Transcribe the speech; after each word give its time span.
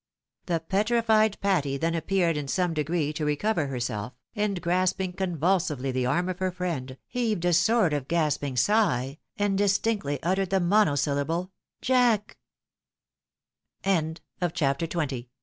The 0.47 0.61
petrified 0.61 1.39
Patty 1.41 1.77
then 1.77 1.93
appeared 1.93 2.35
in 2.35 2.47
some 2.47 2.73
degree 2.73 3.13
to 3.13 3.23
re 3.23 3.35
cover 3.35 3.67
herself, 3.67 4.13
and 4.35 4.59
grasping 4.59 5.13
convulsively 5.13 5.91
the 5.91 6.07
arm 6.07 6.27
of 6.27 6.39
her 6.39 6.49
friend, 6.51 6.97
heaved 7.05 7.45
a 7.45 7.53
sort 7.53 7.93
of 7.93 8.07
gasping 8.07 8.57
sigh, 8.57 9.19
and 9.37 9.55
distinctly 9.59 10.17
uttered 10.23 10.49
the 10.49 10.59
mono 10.59 10.95
syllable" 10.95 11.51
Jack 11.83 12.35
I" 13.83 13.83
PATTY 13.83 14.21
DISCOVERS 14.49 15.19
AH 15.23 15.25